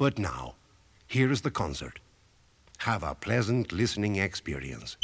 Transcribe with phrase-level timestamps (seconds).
[0.00, 0.54] But now,
[1.08, 2.00] here is the concert.
[2.78, 4.96] Have a pleasant listening experience.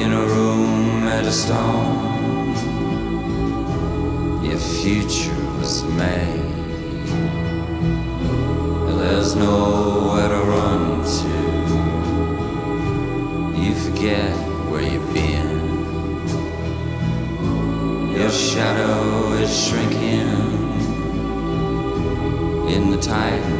[0.00, 2.54] in a room at a storm.
[4.42, 6.40] Your future was made.
[8.98, 11.36] There's nowhere to run to.
[13.60, 14.32] You forget
[14.70, 15.50] where you've been.
[18.16, 20.30] Your shadow is shrinking
[22.74, 23.59] in the tide.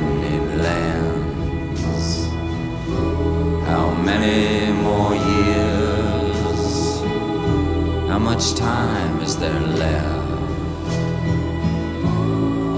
[8.41, 10.31] much time is there left?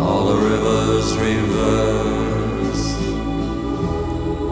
[0.03, 2.97] All the rivers reverse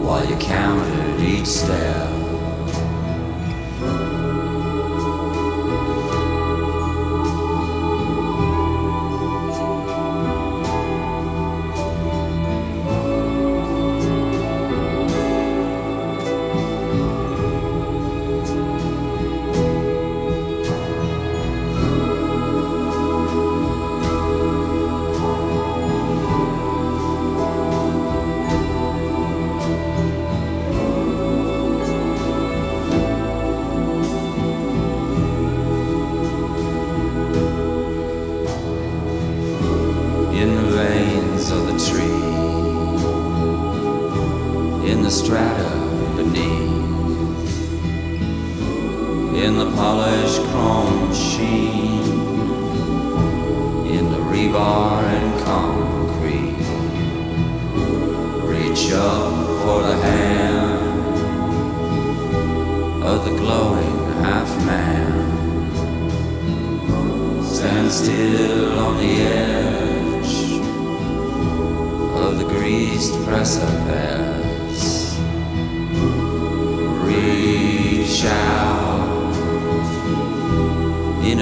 [0.05, 2.10] while you counted each step.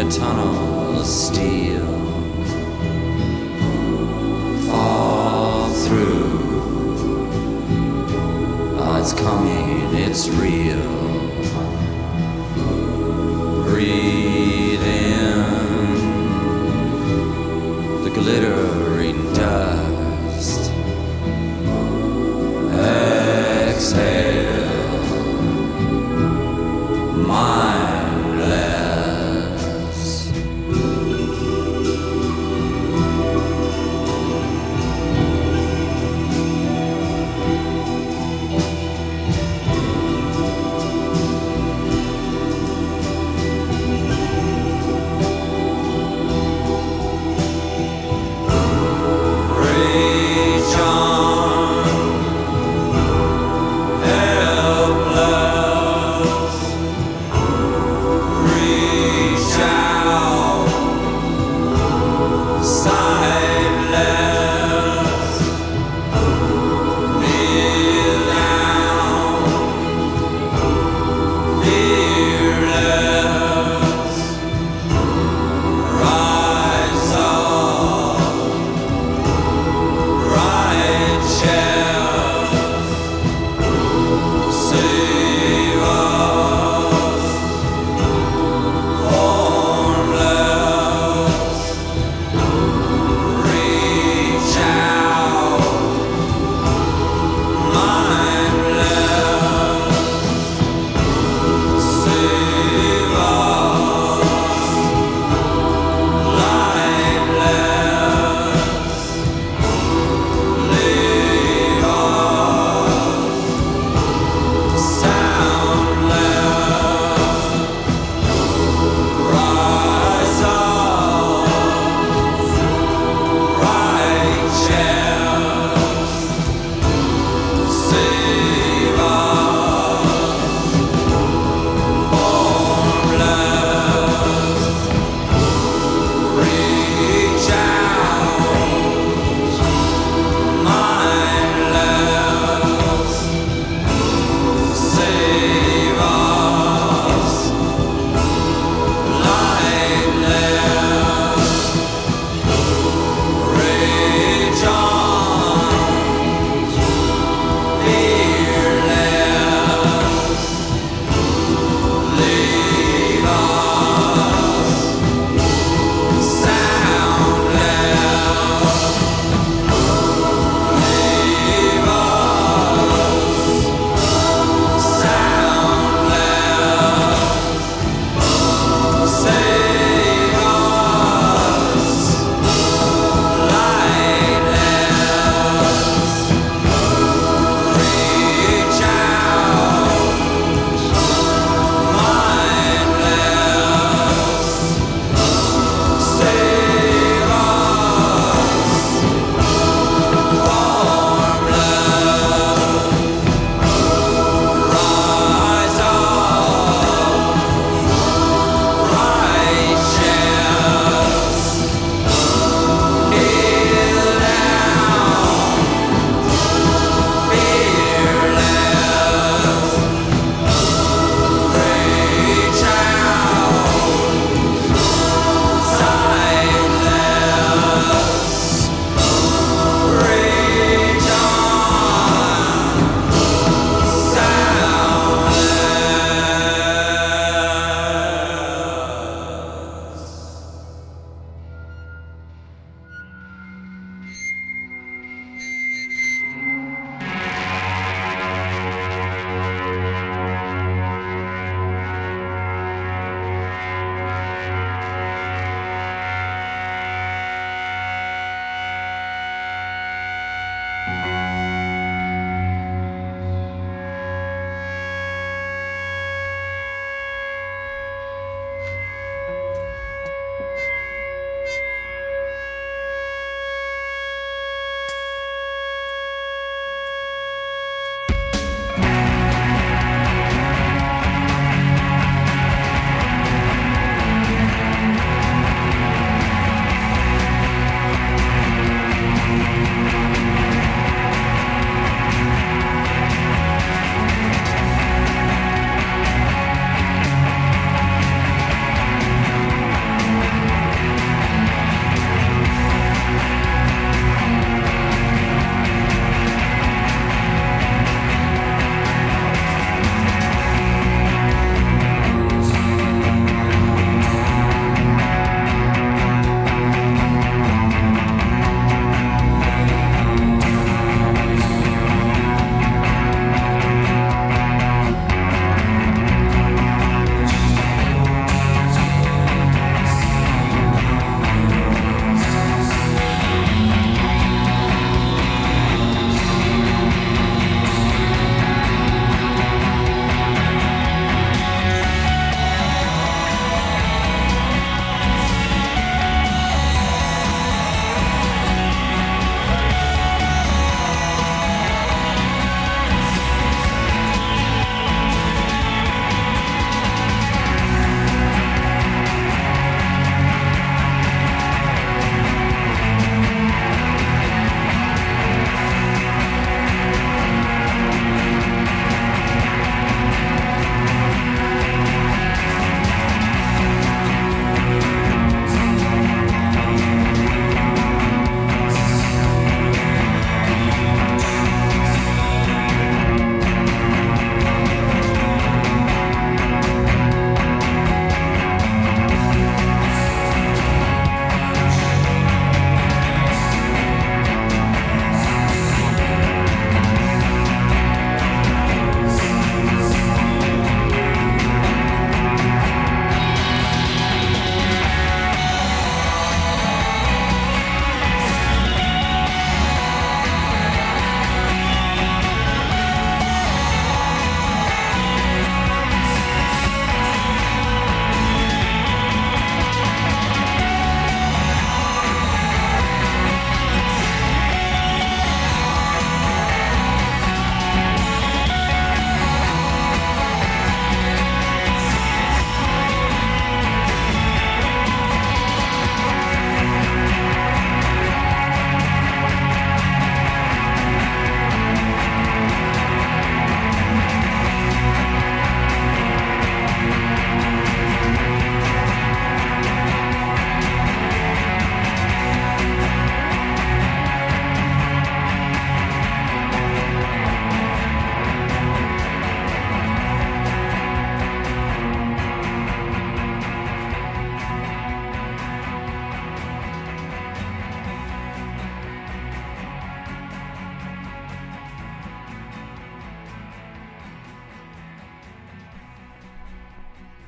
[0.09, 0.68] tunnel.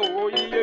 [0.53, 0.58] ye